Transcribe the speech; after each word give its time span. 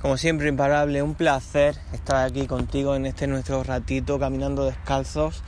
Como 0.00 0.16
siempre, 0.16 0.48
imparable, 0.48 1.02
un 1.02 1.14
placer 1.14 1.76
estar 1.92 2.24
aquí 2.24 2.46
contigo 2.46 2.94
en 2.94 3.04
este 3.04 3.26
nuestro 3.26 3.62
ratito 3.62 4.18
caminando 4.18 4.64
descalzos. 4.64 5.42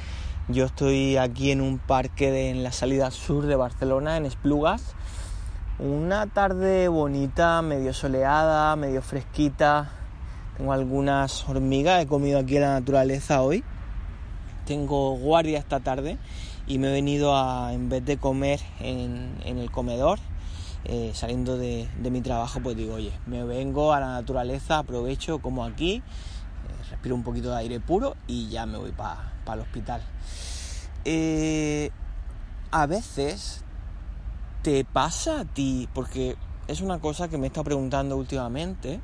Yo 0.48 0.66
estoy 0.66 1.16
aquí 1.16 1.52
en 1.52 1.62
un 1.62 1.78
parque 1.78 2.30
de, 2.30 2.50
en 2.50 2.62
la 2.62 2.70
salida 2.70 3.10
sur 3.10 3.46
de 3.46 3.56
Barcelona, 3.56 4.18
en 4.18 4.26
Esplugas. 4.26 4.94
Una 5.78 6.26
tarde 6.26 6.88
bonita, 6.88 7.62
medio 7.62 7.94
soleada, 7.94 8.76
medio 8.76 9.00
fresquita. 9.00 9.90
Tengo 10.58 10.74
algunas 10.74 11.48
hormigas, 11.48 12.02
he 12.02 12.06
comido 12.06 12.38
aquí 12.38 12.56
en 12.56 12.62
la 12.62 12.74
naturaleza 12.74 13.40
hoy. 13.40 13.64
Tengo 14.66 15.16
guardia 15.16 15.60
esta 15.60 15.80
tarde 15.80 16.18
y 16.66 16.76
me 16.76 16.88
he 16.88 16.92
venido 16.92 17.34
a, 17.34 17.72
en 17.72 17.88
vez 17.88 18.04
de 18.04 18.18
comer 18.18 18.60
en, 18.80 19.34
en 19.46 19.56
el 19.56 19.70
comedor, 19.70 20.18
eh, 20.84 21.12
saliendo 21.14 21.56
de, 21.56 21.88
mi 21.98 22.20
trabajo, 22.22 22.60
pues 22.60 22.76
digo, 22.76 22.94
oye, 22.94 23.12
me 23.26 23.44
vengo 23.44 23.92
a 23.92 24.00
la 24.00 24.08
naturaleza, 24.08 24.78
aprovecho 24.78 25.40
como 25.40 25.64
aquí, 25.64 25.96
eh, 25.96 26.02
respiro 26.90 27.14
un 27.14 27.22
poquito 27.22 27.50
de 27.50 27.58
aire 27.58 27.80
puro 27.80 28.16
y 28.26 28.48
ya 28.48 28.66
me 28.66 28.78
voy 28.78 28.92
para 28.92 29.32
el 29.54 29.60
hospital. 29.60 30.02
Eh, 31.04 31.90
a 32.70 32.86
veces 32.86 33.64
te 34.62 34.84
pasa 34.84 35.40
a 35.40 35.44
ti, 35.44 35.88
porque 35.94 36.36
es 36.68 36.80
una 36.80 37.00
cosa 37.00 37.28
que 37.28 37.38
me 37.38 37.48
estado 37.48 37.64
preguntando 37.64 38.16
últimamente, 38.16 39.00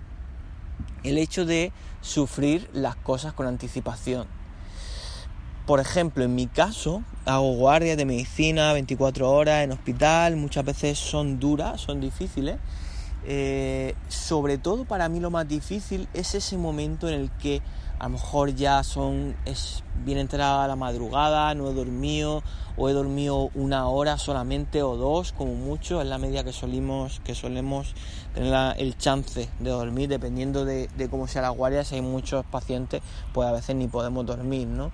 el 1.02 1.18
hecho 1.18 1.44
de 1.44 1.72
sufrir 2.00 2.70
las 2.72 2.96
cosas 2.96 3.32
con 3.32 3.46
anticipación. 3.46 4.26
Por 5.66 5.80
ejemplo, 5.80 6.24
en 6.24 6.34
mi 6.34 6.46
caso, 6.46 7.02
hago 7.28 7.52
guardias 7.52 7.98
de 7.98 8.06
medicina 8.06 8.72
24 8.72 9.30
horas 9.30 9.62
en 9.62 9.72
hospital, 9.72 10.36
muchas 10.36 10.64
veces 10.64 10.98
son 10.98 11.38
duras, 11.38 11.80
son 11.80 12.00
difíciles. 12.00 12.56
Eh, 13.26 13.94
sobre 14.08 14.56
todo 14.56 14.86
para 14.86 15.08
mí 15.10 15.20
lo 15.20 15.30
más 15.30 15.46
difícil 15.46 16.08
es 16.14 16.34
ese 16.34 16.56
momento 16.56 17.08
en 17.08 17.14
el 17.14 17.30
que 17.32 17.60
a 17.98 18.04
lo 18.04 18.10
mejor 18.10 18.54
ya 18.54 18.82
son 18.84 19.36
es 19.44 19.82
bien 20.06 20.18
entrada 20.18 20.66
la 20.68 20.76
madrugada, 20.76 21.54
no 21.54 21.68
he 21.68 21.74
dormido 21.74 22.42
o 22.76 22.88
he 22.88 22.92
dormido 22.92 23.50
una 23.54 23.88
hora 23.88 24.16
solamente 24.16 24.82
o 24.82 24.96
dos 24.96 25.32
como 25.32 25.54
mucho, 25.54 26.00
es 26.00 26.06
la 26.06 26.16
media 26.16 26.44
que 26.44 26.52
solimos 26.52 27.20
que 27.24 27.34
solemos 27.34 27.92
tener 28.34 28.74
el 28.78 28.96
chance 28.96 29.50
de 29.58 29.70
dormir 29.70 30.08
dependiendo 30.08 30.64
de, 30.64 30.88
de 30.96 31.08
cómo 31.10 31.26
sea 31.26 31.42
la 31.42 31.50
guardia, 31.50 31.84
si 31.84 31.96
hay 31.96 32.02
muchos 32.02 32.46
pacientes 32.46 33.02
pues 33.34 33.46
a 33.48 33.52
veces 33.52 33.76
ni 33.76 33.88
podemos 33.88 34.24
dormir, 34.24 34.68
¿no? 34.68 34.92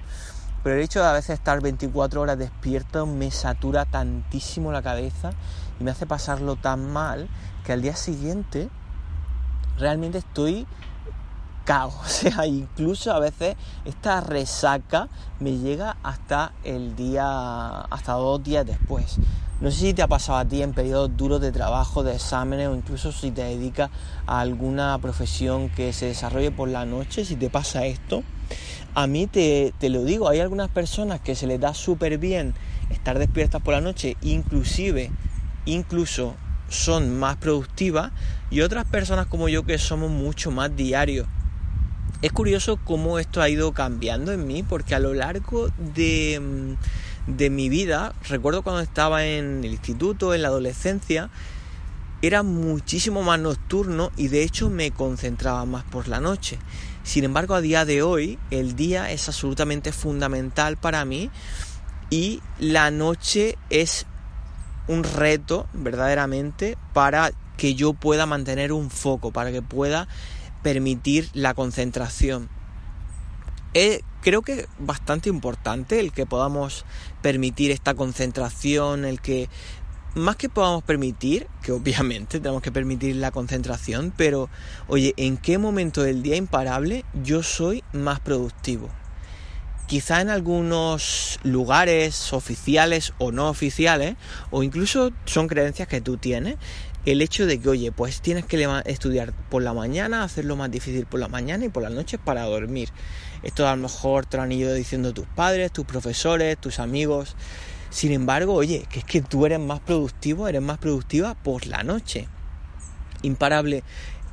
Pero 0.65 0.77
el 0.77 0.83
hecho 0.83 1.01
de 1.01 1.07
a 1.07 1.13
veces 1.13 1.39
estar 1.39 1.61
24 1.61 2.23
horas 2.23 2.39
despierto 2.39 3.05
me 3.05 3.31
satura 3.31 3.85
tantísimo 3.85 4.73
la 4.73 4.81
cabeza 4.81 5.31
y 5.79 5.85
me 5.85 5.91
hace 5.91 6.07
pasarlo 6.07 6.57
tan 6.57 6.91
mal 6.91 7.29
que 7.67 7.75
al 7.75 7.83
día 7.83 7.95
siguiente 7.95 8.71
realmente 9.79 10.19
estoy 10.19 10.67
cao. 11.67 11.93
O 12.01 12.07
sea, 12.07 12.47
incluso 12.47 13.13
a 13.13 13.19
veces 13.19 13.57
esta 13.85 14.23
resaca 14.23 15.11
me 15.39 15.59
llega 15.59 15.99
hasta 16.03 16.53
el 16.65 16.97
día, 16.97 17.81
hasta 17.81 18.15
dos 18.15 18.43
días 18.43 18.65
después. 18.65 19.19
No 19.61 19.71
sé 19.71 19.79
si 19.79 19.95
te 19.95 20.03
ha 20.03 20.09
pasado 20.09 20.39
a 20.39 20.47
ti 20.47 20.63
en 20.63 20.73
periodos 20.73 21.15
duros 21.15 21.43
de 21.43 21.53
trabajo, 21.53 22.03
de 22.03 22.15
exámenes 22.15 22.69
o 22.69 22.75
incluso 22.75 23.13
si 23.13 23.31
te 23.31 23.45
dedicas 23.45 23.91
a 24.27 24.41
alguna 24.41 24.99
profesión 24.99 25.69
que 25.69 25.93
se 25.93 26.07
desarrolle 26.07 26.51
por 26.51 26.71
la 26.71 26.87
noche, 26.87 27.27
si 27.27 27.37
te 27.37 27.51
pasa 27.51 27.85
esto 27.85 28.25
a 28.95 29.07
mí 29.09 29.27
te, 29.27 29.73
lo 29.81 30.05
digo, 30.05 30.29
hay 30.29 30.41
algunas 30.41 30.71
personas 30.71 31.21
que 31.21 31.35
se 31.35 31.47
les 31.47 31.61
da 31.61 31.75
súper 31.75 32.19
bien 32.19 32.55
estar 32.91 33.19
despiertas 33.19 33.61
por 33.61 33.75
la 33.75 33.81
noche, 33.81 34.17
inclusive, 34.23 35.11
incluso 35.67 36.37
son 36.69 37.19
más 37.19 37.37
productivas, 37.37 38.13
y 38.51 38.61
otras 38.61 38.85
personas 38.85 39.27
como 39.27 39.49
yo 39.49 39.65
que 39.65 39.79
somos 39.79 40.11
mucho 40.11 40.51
más 40.53 40.75
diarios. 40.77 41.27
Es 42.23 42.33
curioso 42.33 42.79
cómo 42.83 43.19
esto 43.19 43.43
ha 43.43 43.49
ido 43.49 43.73
cambiando 43.73 44.33
en 44.33 44.47
mí, 44.47 44.63
porque 44.63 44.95
a 44.95 45.01
lo 45.01 45.13
largo 45.13 45.69
de, 45.77 46.41
mm, 46.41 47.33
de 47.37 47.51
mi 47.51 47.69
vida, 47.69 48.15
recuerdo 48.29 48.63
cuando 48.63 48.81
estaba 48.81 49.27
en 49.27 49.65
el 49.65 49.73
instituto, 49.73 50.35
en 50.35 50.43
la 50.43 50.49
adolescencia, 50.49 51.31
era 52.23 52.43
muchísimo 52.43 53.23
más 53.23 53.41
nocturno 53.41 54.11
y 54.17 54.29
de 54.29 54.45
hecho 54.45 54.71
me 54.71 54.93
concentraba 54.93 55.67
más 55.67 55.85
por 55.85 56.09
la 56.09 56.21
noche. 56.21 56.59
Sin 57.05 57.23
embargo, 57.25 57.55
a 57.55 57.61
día 57.61 57.85
de 57.85 58.03
hoy, 58.03 58.39
el 58.51 58.75
día 58.77 59.13
es 59.13 59.29
absolutamente 59.29 59.93
fundamental 59.93 60.79
para 60.79 61.05
mí 61.05 61.31
y 62.11 62.41
la 62.59 62.91
noche 62.91 63.57
es 63.69 64.07
un 64.89 65.05
reto 65.05 65.67
verdaderamente 65.75 66.77
para 66.95 67.31
que 67.59 67.75
yo 67.75 67.93
pueda 67.93 68.27
mantener 68.27 68.73
un 68.73 68.91
foco, 68.91 69.33
para 69.33 69.53
que 69.53 69.63
pueda 69.63 70.09
permitir 70.63 71.29
la 71.35 71.53
concentración. 71.53 72.49
Eh, 73.75 74.01
creo 74.23 74.41
que 74.43 74.61
es 74.61 74.69
bastante 74.79 75.29
importante 75.29 76.01
el 76.01 76.11
que 76.11 76.25
podamos 76.25 76.87
permitir 77.21 77.71
esta 77.71 77.95
concentración, 77.95 79.05
el 79.05 79.21
que 79.21 79.51
más 80.15 80.37
que 80.37 80.49
podamos 80.49 80.83
permitir, 80.83 81.47
que 81.63 81.73
obviamente 81.73 82.41
tenemos 82.41 82.63
que 82.63 82.73
permitir 82.73 83.17
la 83.17 83.31
concentración, 83.31 84.13
pero 84.17 84.49
oye, 84.87 85.15
¿en 85.17 85.37
qué 85.37 85.59
momento 85.59 86.03
del 86.03 86.23
día 86.23 86.37
imparable 86.37 87.05
yo 87.23 87.43
soy 87.43 87.83
más 87.93 88.21
productivo? 88.21 88.89
Quizá 89.87 90.23
en 90.23 90.31
algunos 90.31 91.39
lugares 91.43 92.33
oficiales 92.33 93.13
o 93.19 93.33
no 93.33 93.51
oficiales, 93.51 94.17
o 94.51 94.63
incluso 94.63 95.11
son 95.27 95.47
creencias 95.47 95.89
que 95.89 96.01
tú 96.01 96.17
tienes, 96.17 96.57
el 97.05 97.21
hecho 97.21 97.45
de 97.45 97.61
que, 97.61 97.69
oye, 97.69 97.93
pues 97.93 98.23
tienes 98.23 98.47
que 98.47 98.67
estudiar 98.87 99.35
por 99.51 99.63
la 99.63 99.75
mañana, 99.75 100.25
hacerlo 100.25 100.57
más 100.57 100.71
difícil 100.71 101.05
por 101.05 101.21
la 101.21 101.29
mañana 101.29 101.67
y 101.67 101.69
por 101.69 101.83
las 101.83 101.93
noches 101.93 102.19
para 102.23 102.45
dormir. 102.45 102.89
Esto 103.43 103.69
a 103.69 103.77
lo 103.77 103.83
mejor 103.83 104.25
te 104.25 104.39
lo 104.39 104.45
han 104.45 104.53
ido 104.53 104.73
diciendo 104.73 105.13
tus 105.13 105.27
padres, 105.27 105.71
tus 105.71 105.85
profesores, 105.85 106.57
tus 106.57 106.79
amigos. 106.79 107.37
Sin 107.95 108.11
embargo, 108.11 108.55
oye, 108.55 108.87
que 108.91 108.99
es 108.99 109.05
que 109.05 109.23
tú 109.23 109.47
eres 109.47 109.61
más 109.61 109.79
productivo, 109.79 110.49
eres 110.49 110.61
más 110.61 110.79
productiva 110.79 111.35
por 111.35 111.69
la 111.69 111.85
noche. 111.85 112.27
Imparable. 113.23 113.85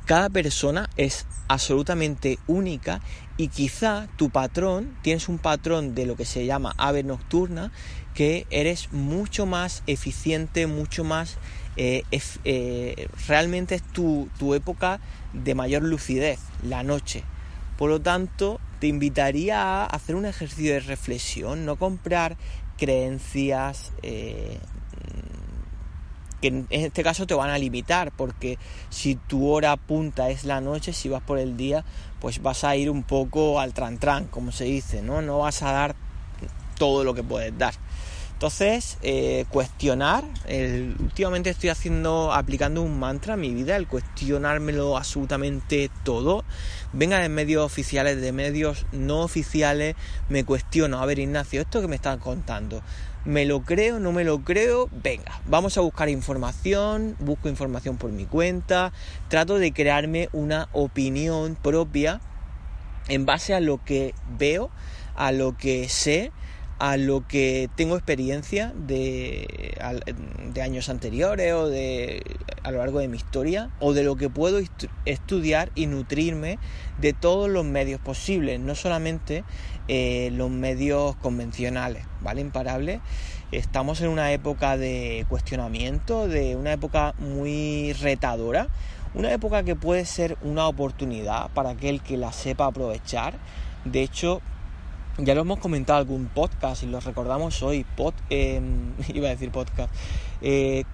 Cada 0.04 0.30
persona 0.30 0.90
es 0.96 1.26
absolutamente 1.46 2.40
única 2.48 3.00
y 3.36 3.46
quizá 3.46 4.08
tu 4.16 4.30
patrón, 4.30 4.96
tienes 5.02 5.28
un 5.28 5.38
patrón 5.38 5.94
de 5.94 6.06
lo 6.06 6.16
que 6.16 6.24
se 6.24 6.44
llama 6.44 6.74
ave 6.76 7.04
nocturna, 7.04 7.70
que 8.14 8.48
eres 8.50 8.92
mucho 8.92 9.46
más 9.46 9.84
eficiente, 9.86 10.66
mucho 10.66 11.04
más... 11.04 11.36
Eh, 11.76 12.02
eh, 12.42 13.08
realmente 13.28 13.76
es 13.76 13.82
tu, 13.84 14.28
tu 14.40 14.54
época 14.54 14.98
de 15.34 15.54
mayor 15.54 15.84
lucidez, 15.84 16.40
la 16.64 16.82
noche. 16.82 17.22
Por 17.78 17.90
lo 17.90 18.00
tanto, 18.00 18.60
te 18.80 18.88
invitaría 18.88 19.62
a 19.62 19.86
hacer 19.86 20.16
un 20.16 20.26
ejercicio 20.26 20.72
de 20.72 20.80
reflexión, 20.80 21.64
no 21.64 21.76
comprar 21.76 22.36
creencias 22.82 23.92
eh, 24.02 24.58
que 26.40 26.48
en 26.48 26.66
este 26.70 27.04
caso 27.04 27.28
te 27.28 27.34
van 27.34 27.50
a 27.50 27.56
limitar 27.56 28.10
porque 28.10 28.58
si 28.90 29.14
tu 29.14 29.48
hora 29.48 29.76
punta 29.76 30.30
es 30.30 30.42
la 30.42 30.60
noche, 30.60 30.92
si 30.92 31.08
vas 31.08 31.22
por 31.22 31.38
el 31.38 31.56
día, 31.56 31.84
pues 32.20 32.42
vas 32.42 32.64
a 32.64 32.74
ir 32.74 32.90
un 32.90 33.04
poco 33.04 33.60
al 33.60 33.72
tran 33.72 33.98
tran, 33.98 34.26
como 34.26 34.50
se 34.50 34.64
dice, 34.64 35.00
¿no? 35.00 35.22
No 35.22 35.38
vas 35.38 35.62
a 35.62 35.70
dar 35.70 35.94
todo 36.76 37.04
lo 37.04 37.14
que 37.14 37.22
puedes 37.22 37.56
dar. 37.56 37.74
Entonces, 38.42 38.98
eh, 39.02 39.44
cuestionar, 39.50 40.24
últimamente 40.98 41.48
estoy 41.48 41.68
haciendo, 41.68 42.32
aplicando 42.32 42.82
un 42.82 42.98
mantra 42.98 43.34
a 43.34 43.36
mi 43.36 43.54
vida, 43.54 43.76
el 43.76 43.86
cuestionármelo 43.86 44.96
absolutamente 44.96 45.92
todo. 46.02 46.42
Venga 46.92 47.20
de 47.20 47.28
medios 47.28 47.64
oficiales, 47.64 48.20
de 48.20 48.32
medios 48.32 48.84
no 48.90 49.20
oficiales, 49.20 49.94
me 50.28 50.42
cuestiono, 50.42 51.00
a 51.00 51.06
ver 51.06 51.20
Ignacio, 51.20 51.60
esto 51.60 51.80
que 51.80 51.86
me 51.86 51.94
están 51.94 52.18
contando, 52.18 52.82
¿me 53.24 53.46
lo 53.46 53.62
creo, 53.62 54.00
no 54.00 54.10
me 54.10 54.24
lo 54.24 54.40
creo? 54.40 54.88
Venga, 54.90 55.40
vamos 55.46 55.78
a 55.78 55.82
buscar 55.82 56.08
información, 56.08 57.14
busco 57.20 57.48
información 57.48 57.96
por 57.96 58.10
mi 58.10 58.26
cuenta, 58.26 58.92
trato 59.28 59.60
de 59.60 59.72
crearme 59.72 60.28
una 60.32 60.68
opinión 60.72 61.54
propia 61.54 62.20
en 63.06 63.24
base 63.24 63.54
a 63.54 63.60
lo 63.60 63.84
que 63.84 64.16
veo, 64.36 64.68
a 65.14 65.30
lo 65.30 65.56
que 65.56 65.88
sé 65.88 66.32
a 66.82 66.96
lo 66.96 67.24
que 67.24 67.70
tengo 67.76 67.94
experiencia 67.94 68.72
de, 68.74 69.78
años 70.60 70.88
anteriores 70.88 71.52
o 71.52 71.68
de 71.68 72.24
a 72.64 72.72
lo 72.72 72.78
largo 72.78 72.98
de 72.98 73.06
mi 73.06 73.18
historia 73.18 73.70
o 73.78 73.92
de 73.92 74.02
lo 74.02 74.16
que 74.16 74.28
puedo 74.28 74.60
estudiar 75.04 75.70
y 75.76 75.86
nutrirme 75.86 76.58
de 77.00 77.12
todos 77.12 77.48
los 77.48 77.64
medios 77.64 78.00
posibles, 78.00 78.58
no 78.58 78.74
solamente 78.74 79.44
eh, 79.86 80.30
los 80.32 80.50
medios 80.50 81.14
convencionales, 81.14 82.04
¿vale? 82.20 82.40
Imparable. 82.40 83.00
Estamos 83.52 84.00
en 84.00 84.08
una 84.08 84.32
época 84.32 84.76
de 84.76 85.24
cuestionamiento, 85.28 86.26
de 86.26 86.56
una 86.56 86.72
época 86.72 87.14
muy 87.18 87.92
retadora, 87.92 88.66
una 89.14 89.30
época 89.32 89.62
que 89.62 89.76
puede 89.76 90.04
ser 90.04 90.36
una 90.42 90.66
oportunidad 90.66 91.48
para 91.52 91.70
aquel 91.70 92.02
que 92.02 92.16
la 92.16 92.32
sepa 92.32 92.66
aprovechar. 92.66 93.34
De 93.84 94.02
hecho, 94.02 94.42
ya 95.18 95.34
lo 95.34 95.42
hemos 95.42 95.58
comentado 95.58 96.00
en 96.00 96.08
algún 96.08 96.26
podcast 96.26 96.82
y 96.82 96.86
lo 96.86 97.00
recordamos 97.00 97.62
hoy. 97.62 97.84
Em, 98.30 98.94
iba 99.14 99.28
a 99.28 99.30
decir 99.30 99.50
podcast. 99.50 99.92
Eh, 100.40 100.84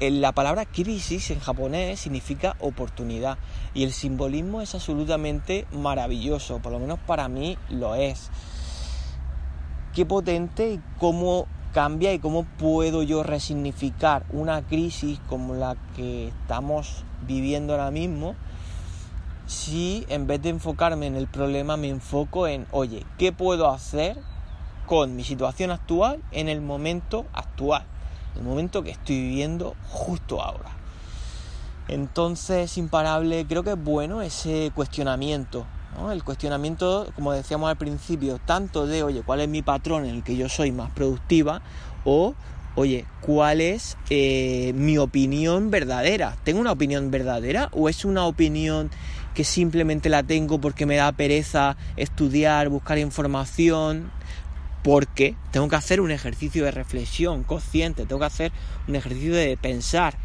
la 0.00 0.32
palabra 0.32 0.64
crisis 0.64 1.30
en 1.30 1.40
japonés 1.40 2.00
significa 2.00 2.56
oportunidad. 2.60 3.38
Y 3.74 3.84
el 3.84 3.92
simbolismo 3.92 4.62
es 4.62 4.74
absolutamente 4.74 5.66
maravilloso, 5.72 6.60
por 6.60 6.72
lo 6.72 6.78
menos 6.78 6.98
para 7.00 7.28
mí 7.28 7.58
lo 7.68 7.94
es. 7.96 8.30
Qué 9.94 10.06
potente 10.06 10.70
y 10.70 10.80
cómo 10.98 11.46
cambia 11.74 12.12
y 12.12 12.18
cómo 12.18 12.44
puedo 12.44 13.02
yo 13.02 13.22
resignificar 13.22 14.24
una 14.30 14.62
crisis 14.62 15.20
como 15.28 15.54
la 15.54 15.76
que 15.96 16.28
estamos 16.28 17.04
viviendo 17.26 17.74
ahora 17.74 17.90
mismo 17.90 18.36
si 19.50 20.06
en 20.08 20.28
vez 20.28 20.40
de 20.40 20.50
enfocarme 20.50 21.08
en 21.08 21.16
el 21.16 21.26
problema 21.26 21.76
me 21.76 21.88
enfoco 21.88 22.46
en, 22.46 22.68
oye, 22.70 23.04
¿qué 23.18 23.32
puedo 23.32 23.68
hacer 23.68 24.16
con 24.86 25.16
mi 25.16 25.24
situación 25.24 25.72
actual 25.72 26.22
en 26.30 26.48
el 26.48 26.60
momento 26.60 27.26
actual? 27.32 27.82
El 28.36 28.42
momento 28.44 28.84
que 28.84 28.92
estoy 28.92 29.20
viviendo 29.20 29.74
justo 29.88 30.40
ahora. 30.40 30.70
Entonces, 31.88 32.78
imparable, 32.78 33.44
creo 33.48 33.64
que 33.64 33.72
es 33.72 33.82
bueno 33.82 34.22
ese 34.22 34.70
cuestionamiento, 34.72 35.66
el 36.12 36.22
cuestionamiento, 36.22 37.08
como 37.16 37.32
decíamos 37.32 37.68
al 37.68 37.76
principio, 37.76 38.38
tanto 38.38 38.86
de, 38.86 39.02
oye, 39.02 39.22
¿cuál 39.24 39.40
es 39.40 39.48
mi 39.48 39.62
patrón 39.62 40.04
en 40.04 40.14
el 40.14 40.22
que 40.22 40.36
yo 40.36 40.48
soy 40.48 40.70
más 40.70 40.92
productiva? 40.92 41.60
O, 42.04 42.36
oye, 42.74 43.04
¿cuál 43.20 43.60
es 43.60 43.96
eh, 44.10 44.72
mi 44.74 44.98
opinión 44.98 45.70
verdadera? 45.70 46.36
¿Tengo 46.44 46.60
una 46.60 46.72
opinión 46.72 47.10
verdadera 47.10 47.68
o 47.72 47.88
es 47.88 48.04
una 48.04 48.24
opinión 48.24 48.90
que 49.34 49.44
simplemente 49.44 50.08
la 50.08 50.22
tengo 50.22 50.60
porque 50.60 50.86
me 50.86 50.96
da 50.96 51.12
pereza 51.12 51.76
estudiar, 51.96 52.68
buscar 52.68 52.98
información? 52.98 54.10
Porque 54.82 55.36
tengo 55.50 55.68
que 55.68 55.76
hacer 55.76 56.00
un 56.00 56.10
ejercicio 56.10 56.64
de 56.64 56.70
reflexión 56.70 57.42
consciente, 57.42 58.06
tengo 58.06 58.20
que 58.20 58.26
hacer 58.26 58.52
un 58.88 58.96
ejercicio 58.96 59.34
de 59.34 59.56
pensar. 59.56 60.16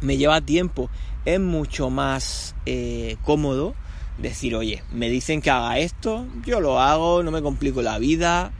Me 0.00 0.16
lleva 0.16 0.40
tiempo, 0.40 0.90
es 1.24 1.40
mucho 1.40 1.90
más 1.90 2.54
eh, 2.66 3.16
cómodo 3.22 3.74
decir, 4.18 4.54
oye, 4.54 4.82
me 4.92 5.08
dicen 5.08 5.42
que 5.42 5.50
haga 5.50 5.78
esto, 5.78 6.26
yo 6.46 6.60
lo 6.60 6.80
hago, 6.80 7.22
no 7.22 7.30
me 7.30 7.42
complico 7.42 7.82
la 7.82 7.98
vida. 7.98 8.52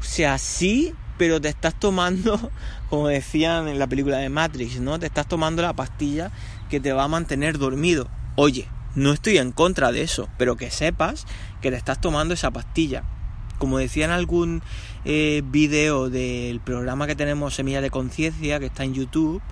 O 0.00 0.04
sea, 0.04 0.38
sí, 0.38 0.94
pero 1.18 1.40
te 1.40 1.48
estás 1.48 1.78
tomando, 1.78 2.50
como 2.90 3.08
decían 3.08 3.68
en 3.68 3.78
la 3.78 3.86
película 3.86 4.18
de 4.18 4.28
Matrix, 4.28 4.80
¿no? 4.80 4.98
Te 4.98 5.06
estás 5.06 5.26
tomando 5.26 5.60
la 5.60 5.74
pastilla 5.74 6.30
que 6.70 6.80
te 6.80 6.92
va 6.92 7.04
a 7.04 7.08
mantener 7.08 7.58
dormido. 7.58 8.08
Oye, 8.36 8.68
no 8.94 9.12
estoy 9.12 9.38
en 9.38 9.52
contra 9.52 9.92
de 9.92 10.02
eso, 10.02 10.28
pero 10.38 10.56
que 10.56 10.70
sepas 10.70 11.26
que 11.60 11.70
te 11.70 11.76
estás 11.76 12.00
tomando 12.00 12.34
esa 12.34 12.50
pastilla. 12.50 13.04
Como 13.58 13.78
decía 13.78 14.04
en 14.04 14.12
algún 14.12 14.62
eh, 15.04 15.42
video 15.44 16.08
del 16.08 16.60
programa 16.60 17.08
que 17.08 17.16
tenemos 17.16 17.54
Semilla 17.54 17.80
de 17.80 17.90
Conciencia, 17.90 18.60
que 18.60 18.66
está 18.66 18.84
en 18.84 18.94
YouTube, 18.94 19.42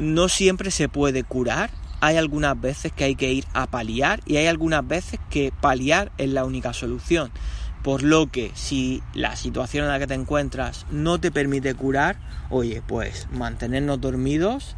no 0.00 0.28
siempre 0.28 0.70
se 0.70 0.88
puede 0.88 1.22
curar 1.22 1.70
hay 2.00 2.16
algunas 2.16 2.60
veces 2.60 2.92
que 2.92 3.04
hay 3.04 3.14
que 3.14 3.32
ir 3.32 3.46
a 3.54 3.66
paliar 3.66 4.20
y 4.26 4.36
hay 4.36 4.46
algunas 4.46 4.86
veces 4.86 5.18
que 5.30 5.52
paliar 5.60 6.12
es 6.18 6.30
la 6.30 6.44
única 6.44 6.72
solución. 6.72 7.30
Por 7.86 8.02
lo 8.02 8.26
que 8.26 8.50
si 8.56 9.00
la 9.14 9.36
situación 9.36 9.84
en 9.84 9.92
la 9.92 10.00
que 10.00 10.08
te 10.08 10.14
encuentras 10.14 10.86
no 10.90 11.20
te 11.20 11.30
permite 11.30 11.72
curar, 11.76 12.16
oye, 12.50 12.82
pues 12.84 13.28
mantenernos 13.30 14.00
dormidos, 14.00 14.74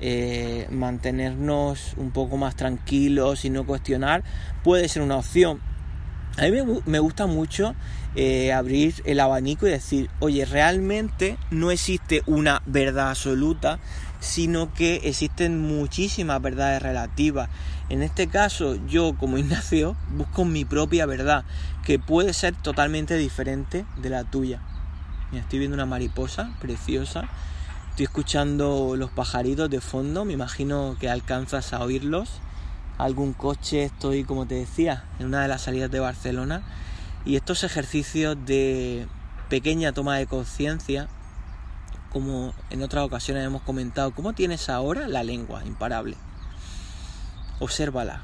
eh, 0.00 0.68
mantenernos 0.70 1.94
un 1.96 2.12
poco 2.12 2.36
más 2.36 2.54
tranquilos 2.54 3.44
y 3.44 3.50
no 3.50 3.66
cuestionar 3.66 4.22
puede 4.62 4.88
ser 4.88 5.02
una 5.02 5.16
opción. 5.16 5.60
A 6.38 6.42
mí 6.42 6.52
me, 6.86 7.00
gusta 7.00 7.26
mucho 7.26 7.74
eh, 8.14 8.52
abrir 8.52 8.94
el 9.06 9.18
abanico 9.18 9.66
y 9.66 9.70
decir, 9.70 10.08
oye, 10.20 10.44
realmente 10.44 11.38
no 11.50 11.72
existe 11.72 12.22
una 12.26 12.62
verdad 12.64 13.10
absoluta, 13.10 13.80
sino 14.20 14.72
que 14.72 15.00
existen 15.02 15.60
muchísimas 15.60 16.40
verdades 16.40 16.80
relativas. 16.80 17.48
En 17.88 18.02
este 18.02 18.28
caso, 18.28 18.76
yo 18.86 19.14
como 19.18 19.38
Ignacio 19.38 19.96
busco 20.16 20.44
mi 20.44 20.64
propia 20.64 21.06
verdad, 21.06 21.44
que 21.84 21.98
puede 21.98 22.32
ser 22.32 22.54
totalmente 22.54 23.16
diferente 23.16 23.84
de 23.96 24.10
la 24.10 24.24
tuya. 24.24 24.60
Estoy 25.32 25.60
viendo 25.60 25.74
una 25.74 25.86
mariposa 25.86 26.52
preciosa, 26.60 27.28
estoy 27.90 28.04
escuchando 28.04 28.96
los 28.96 29.10
pajaritos 29.10 29.70
de 29.70 29.80
fondo, 29.80 30.24
me 30.24 30.34
imagino 30.34 30.96
que 31.00 31.08
alcanzas 31.08 31.72
a 31.72 31.82
oírlos. 31.82 32.28
Algún 32.98 33.32
coche, 33.32 33.84
estoy, 33.84 34.24
como 34.24 34.46
te 34.46 34.54
decía, 34.54 35.04
en 35.18 35.26
una 35.26 35.42
de 35.42 35.48
las 35.48 35.62
salidas 35.62 35.90
de 35.90 36.00
Barcelona. 36.00 36.62
Y 37.24 37.36
estos 37.36 37.64
ejercicios 37.64 38.36
de 38.44 39.06
pequeña 39.48 39.92
toma 39.92 40.16
de 40.18 40.26
conciencia 40.26 41.08
como 42.12 42.52
en 42.68 42.82
otras 42.82 43.04
ocasiones 43.04 43.44
hemos 43.44 43.62
comentado, 43.62 44.10
¿cómo 44.10 44.34
tienes 44.34 44.68
ahora 44.68 45.08
la 45.08 45.24
lengua 45.24 45.64
imparable? 45.64 46.16
Obsérvala. 47.62 48.22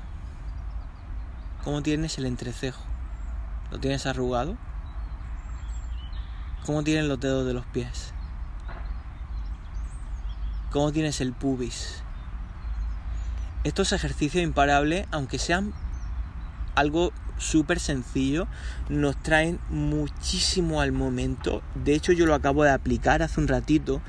¿Cómo 1.63 1.81
tienes 1.81 2.19
el 2.19 2.27
entrecejo? 2.27 2.83
¿Lo 3.71 3.79
tienes 3.79 4.05
arrugado? 4.05 4.57
¿Cómo 6.67 6.83
tienes 6.83 7.05
los 7.05 7.21
dedos 7.21 7.47
de 7.47 7.55
los 7.55 7.65
pies? 7.67 8.13
¿Cómo 10.73 10.91
tienes 10.91 11.21
el 11.21 11.35
pubis? 11.35 12.03
Estos 13.63 13.93
ejercicios 13.93 14.43
imparables, 14.43 15.07
aunque 15.13 15.39
sean 15.39 15.73
algo 16.75 17.13
súper 17.37 17.79
sencillo, 17.79 18.49
nos 18.89 19.23
traen 19.23 19.61
muchísimo 19.69 20.81
al 20.81 20.91
momento. 20.91 21.63
De 21.77 21.95
hecho, 21.95 22.11
yo 22.11 22.27
lo 22.27 22.35
acabo 22.35 22.65
de 22.65 22.73
aplicar 22.73 23.23
hace 23.23 23.41
un 23.41 23.47
ratito 23.47 24.03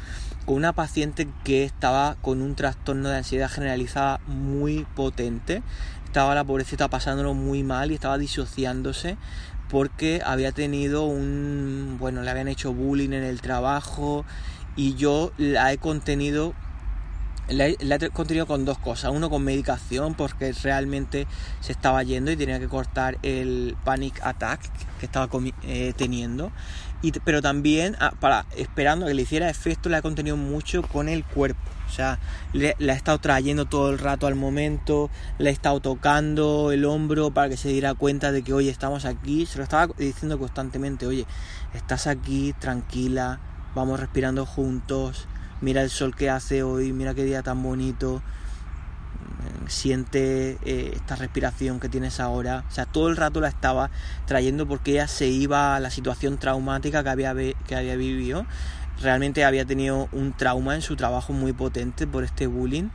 con 0.49 0.55
una 0.55 0.73
paciente 0.73 1.27
que 1.43 1.63
estaba 1.63 2.15
con 2.23 2.41
un 2.41 2.55
trastorno 2.55 3.09
de 3.09 3.17
ansiedad 3.17 3.51
generalizada 3.51 4.19
muy 4.25 4.87
potente. 4.95 5.61
Estaba 6.05 6.33
la 6.33 6.43
pobrecita 6.43 6.87
pasándolo 6.87 7.35
muy 7.35 7.61
mal 7.61 7.91
y 7.91 7.93
estaba 7.93 8.17
disociándose 8.17 9.15
porque 9.69 10.23
había 10.25 10.51
tenido 10.51 11.03
un, 11.03 11.97
bueno, 11.99 12.23
le 12.23 12.31
habían 12.31 12.47
hecho 12.47 12.73
bullying 12.73 13.11
en 13.11 13.25
el 13.25 13.41
trabajo 13.41 14.25
y 14.75 14.95
yo 14.95 15.31
la 15.37 15.71
he 15.71 15.77
contenido 15.77 16.55
la, 17.49 17.67
he 17.67 18.09
contenido 18.09 18.47
con 18.47 18.65
dos 18.65 18.79
cosas. 18.79 19.11
Uno 19.11 19.29
con 19.29 19.43
medicación 19.43 20.15
porque 20.15 20.51
realmente 20.63 21.27
se 21.61 21.71
estaba 21.71 22.01
yendo 22.03 22.31
y 22.31 22.37
tenía 22.37 22.59
que 22.59 22.67
cortar 22.67 23.17
el 23.21 23.77
panic 23.83 24.19
attack 24.23 24.61
que 24.99 25.05
estaba 25.05 25.29
eh, 25.63 25.93
teniendo. 25.95 26.51
Y, 27.01 27.11
pero 27.11 27.41
también 27.41 27.95
ah, 27.99 28.13
para 28.19 28.45
esperando 28.57 29.05
a 29.05 29.09
que 29.09 29.13
le 29.13 29.21
hiciera 29.21 29.49
efecto, 29.49 29.89
la 29.89 29.99
he 29.99 30.01
contenido 30.01 30.37
mucho 30.37 30.81
con 30.81 31.09
el 31.09 31.23
cuerpo. 31.23 31.61
O 31.87 31.91
sea, 31.91 32.19
le, 32.53 32.75
la 32.77 32.93
he 32.93 32.95
estado 32.95 33.17
trayendo 33.19 33.65
todo 33.65 33.89
el 33.89 33.97
rato 33.97 34.27
al 34.27 34.35
momento, 34.35 35.09
le 35.37 35.49
he 35.49 35.53
estado 35.53 35.79
tocando 35.79 36.71
el 36.71 36.85
hombro 36.85 37.31
para 37.31 37.49
que 37.49 37.57
se 37.57 37.69
diera 37.69 37.95
cuenta 37.95 38.31
de 38.31 38.43
que, 38.43 38.53
oye, 38.53 38.69
estamos 38.69 39.05
aquí. 39.05 39.45
Se 39.45 39.57
lo 39.57 39.63
estaba 39.63 39.93
diciendo 39.97 40.37
constantemente, 40.37 41.07
oye, 41.07 41.25
estás 41.73 42.05
aquí, 42.07 42.53
tranquila, 42.59 43.39
vamos 43.73 43.99
respirando 43.99 44.45
juntos 44.45 45.27
mira 45.61 45.81
el 45.81 45.89
sol 45.89 46.15
que 46.15 46.29
hace 46.29 46.63
hoy, 46.63 46.93
mira 46.93 47.13
qué 47.13 47.23
día 47.23 47.43
tan 47.43 47.61
bonito, 47.61 48.21
siente 49.67 50.57
eh, 50.63 50.91
esta 50.95 51.15
respiración 51.15 51.79
que 51.79 51.89
tienes 51.89 52.19
ahora. 52.19 52.65
O 52.67 52.71
sea, 52.71 52.85
todo 52.85 53.09
el 53.09 53.17
rato 53.17 53.41
la 53.41 53.47
estaba 53.47 53.91
trayendo 54.25 54.67
porque 54.67 54.91
ella 54.91 55.07
se 55.07 55.27
iba 55.27 55.75
a 55.75 55.79
la 55.79 55.89
situación 55.91 56.37
traumática 56.37 57.03
que 57.03 57.09
había, 57.09 57.33
que 57.33 57.75
había 57.75 57.95
vivido. 57.95 58.45
Realmente 59.01 59.45
había 59.45 59.65
tenido 59.65 60.09
un 60.11 60.33
trauma 60.33 60.75
en 60.75 60.81
su 60.81 60.95
trabajo 60.95 61.33
muy 61.33 61.53
potente 61.53 62.05
por 62.05 62.23
este 62.23 62.47
bullying 62.47 62.89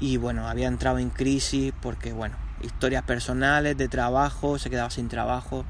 y 0.00 0.16
bueno, 0.16 0.48
había 0.48 0.66
entrado 0.66 0.98
en 0.98 1.10
crisis 1.10 1.72
porque 1.80 2.12
bueno, 2.12 2.36
historias 2.62 3.02
personales 3.02 3.76
de 3.76 3.88
trabajo, 3.88 4.58
se 4.58 4.70
quedaba 4.70 4.90
sin 4.90 5.08
trabajo. 5.08 5.64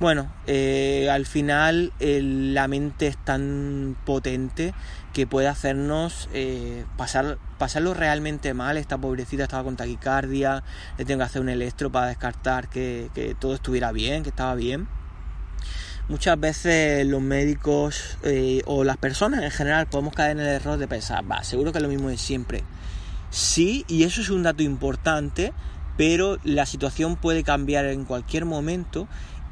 Bueno, 0.00 0.30
eh, 0.46 1.08
al 1.10 1.26
final 1.26 1.92
la 1.98 2.68
mente 2.68 3.08
es 3.08 3.16
tan 3.16 3.96
potente 4.06 4.72
que 5.12 5.26
puede 5.26 5.48
hacernos 5.48 6.28
eh, 6.32 6.84
pasar, 6.96 7.38
pasarlo 7.58 7.94
realmente 7.94 8.54
mal. 8.54 8.76
Esta 8.76 8.96
pobrecita 8.96 9.42
estaba 9.42 9.64
con 9.64 9.74
taquicardia, 9.74 10.62
le 10.98 11.04
tengo 11.04 11.18
que 11.18 11.24
hacer 11.24 11.42
un 11.42 11.48
electro 11.48 11.90
para 11.90 12.06
descartar 12.06 12.68
que, 12.68 13.10
todo 13.40 13.54
estuviera 13.54 13.90
bien, 13.90 14.22
que 14.22 14.28
estaba 14.28 14.54
bien. 14.54 14.86
Muchas 16.08 16.38
veces 16.38 17.04
los 17.04 17.20
médicos 17.20 18.18
eh, 18.22 18.62
o 18.66 18.84
las 18.84 18.98
personas 18.98 19.42
en 19.42 19.50
general 19.50 19.88
podemos 19.88 20.14
caer 20.14 20.30
en 20.30 20.40
el 20.40 20.46
error 20.46 20.78
de 20.78 20.86
pensar, 20.86 21.28
va, 21.28 21.42
seguro 21.42 21.72
que 21.72 21.78
es 21.78 21.82
lo 21.82 21.88
mismo 21.88 22.08
de 22.08 22.18
siempre. 22.18 22.62
Sí, 23.30 23.84
y 23.88 24.04
eso 24.04 24.20
es 24.20 24.30
un 24.30 24.44
dato 24.44 24.62
importante, 24.62 25.52
pero 25.96 26.38
la 26.44 26.66
situación 26.66 27.16
puede 27.16 27.42
cambiar 27.42 27.84
en 27.86 28.04
cualquier 28.04 28.44
momento 28.44 29.08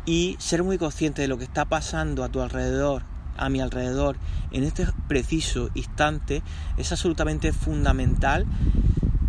y 0.07 0.37
ser 0.39 0.63
muy 0.63 0.79
consciente 0.79 1.23
de 1.23 1.29
lo 1.29 1.37
que 1.37 1.45
está 1.45 1.65
pasando 1.65 2.25
a 2.25 2.29
tu 2.29 2.41
alrededor, 2.41 3.03
a 3.37 3.49
mi 3.49 3.61
alrededor, 3.61 4.17
en 4.53 4.63
este 4.63 4.87
preciso 5.09 5.69
instante, 5.75 6.43
es 6.79 6.93
absolutamente 6.93 7.53
fundamental 7.53 8.47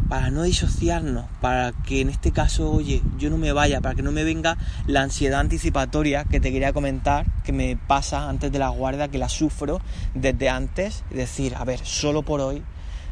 para 0.08 0.30
no 0.30 0.44
disociarnos, 0.44 1.26
para 1.42 1.74
que 1.74 2.00
en 2.00 2.10
este 2.10 2.32
caso, 2.32 2.72
oye, 2.72 3.02
yo 3.18 3.30
no 3.30 3.38
me 3.38 3.52
vaya, 3.52 3.82
para 3.82 3.96
que 3.96 4.04
no 4.04 4.12
me 4.12 4.24
venga 4.24 4.58
la 4.86 5.02
ansiedad 5.02 5.42
anticipatoria 5.42 6.24
que 6.24 6.40
te 6.40 6.52
quería 6.52 6.72
comentar, 6.72 7.26
que 7.44 7.52
me 7.52 7.76
pasa 7.76 8.30
antes 8.30 8.52
de 8.52 8.60
la 8.60 8.70
guardia, 8.70 9.10
que 9.10 9.18
la 9.18 9.28
sufro 9.28 9.82
desde 10.14 10.50
antes, 10.50 11.04
decir, 11.10 11.56
a 11.56 11.66
ver, 11.66 11.80
solo 11.84 12.24
por 12.24 12.40
hoy, 12.40 12.64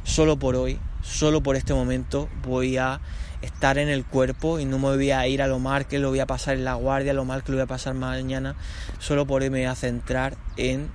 solo 0.03 0.37
por 0.37 0.55
hoy, 0.55 0.79
solo 1.01 1.41
por 1.41 1.55
este 1.55 1.73
momento 1.73 2.29
voy 2.43 2.77
a 2.77 3.01
estar 3.45 3.77
en 3.77 3.89
el 3.89 4.05
cuerpo 4.05 4.59
y 4.59 4.65
no 4.65 4.77
me 4.77 4.95
voy 4.95 5.11
a 5.11 5.27
ir 5.27 5.41
a 5.41 5.47
lo 5.47 5.59
mal 5.59 5.87
que 5.87 5.99
lo 5.99 6.09
voy 6.09 6.19
a 6.19 6.25
pasar 6.25 6.55
en 6.55 6.65
la 6.65 6.73
guardia, 6.75 7.13
lo 7.13 7.25
mal 7.25 7.43
que 7.43 7.51
lo 7.51 7.57
voy 7.57 7.63
a 7.63 7.67
pasar 7.67 7.93
mañana, 7.93 8.55
solo 8.99 9.25
por 9.25 9.41
me 9.41 9.49
voy 9.49 9.63
a 9.63 9.75
centrar 9.75 10.35
en 10.57 10.89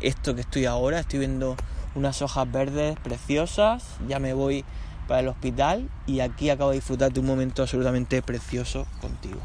esto 0.00 0.34
que 0.34 0.42
estoy 0.42 0.64
ahora, 0.64 1.00
estoy 1.00 1.18
viendo 1.20 1.56
unas 1.94 2.22
hojas 2.22 2.50
verdes 2.50 2.96
preciosas, 3.02 3.84
ya 4.08 4.18
me 4.18 4.32
voy 4.32 4.64
para 5.06 5.20
el 5.20 5.28
hospital 5.28 5.88
y 6.06 6.20
aquí 6.20 6.50
acabo 6.50 6.70
de 6.70 6.76
disfrutar 6.76 7.12
de 7.12 7.20
un 7.20 7.26
momento 7.26 7.62
absolutamente 7.62 8.22
precioso 8.22 8.86
contigo. 9.00 9.40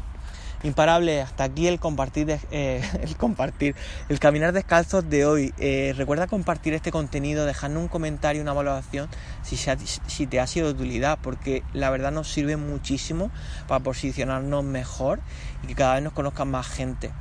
Imparable, 0.64 1.20
hasta 1.20 1.44
aquí 1.44 1.66
el 1.66 1.78
compartir, 1.78 2.38
eh, 2.50 2.82
el 3.02 3.16
compartir, 3.18 3.76
el 4.08 4.18
caminar 4.18 4.54
descalzos 4.54 5.08
de 5.10 5.26
hoy. 5.26 5.52
Eh, 5.58 5.92
recuerda 5.94 6.26
compartir 6.26 6.72
este 6.72 6.90
contenido, 6.90 7.44
dejando 7.44 7.80
un 7.80 7.88
comentario, 7.88 8.40
una 8.40 8.54
valoración 8.54 9.10
si, 9.42 9.58
si 9.58 10.26
te 10.26 10.40
ha 10.40 10.46
sido 10.46 10.68
de 10.68 10.72
utilidad, 10.72 11.18
porque 11.20 11.62
la 11.74 11.90
verdad 11.90 12.12
nos 12.12 12.32
sirve 12.32 12.56
muchísimo 12.56 13.30
para 13.68 13.84
posicionarnos 13.84 14.64
mejor 14.64 15.20
y 15.62 15.66
que 15.66 15.74
cada 15.74 15.94
vez 15.96 16.02
nos 16.02 16.14
conozcan 16.14 16.50
más 16.50 16.66
gente. 16.66 17.12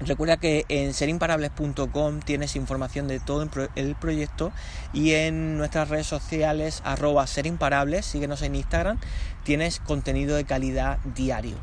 Recuerda 0.00 0.38
que 0.38 0.64
en 0.70 0.94
serimparables.com 0.94 2.20
tienes 2.20 2.56
información 2.56 3.08
de 3.08 3.20
todo 3.20 3.46
el 3.76 3.94
proyecto 3.94 4.52
y 4.94 5.12
en 5.12 5.58
nuestras 5.58 5.90
redes 5.90 6.06
sociales 6.06 6.80
arroba 6.86 7.26
serimparables, 7.26 8.06
síguenos 8.06 8.40
en 8.40 8.54
Instagram, 8.54 8.98
tienes 9.44 9.80
contenido 9.80 10.36
de 10.36 10.46
calidad 10.46 10.98
diario. 11.14 11.56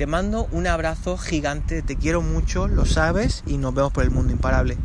Te 0.00 0.06
mando 0.06 0.48
un 0.52 0.66
abrazo 0.66 1.18
gigante, 1.18 1.82
te 1.82 1.94
quiero 1.94 2.22
mucho, 2.22 2.66
lo 2.68 2.86
sabes 2.86 3.42
y 3.46 3.58
nos 3.58 3.74
vemos 3.74 3.92
por 3.92 4.02
el 4.02 4.10
mundo 4.10 4.32
imparable. 4.32 4.78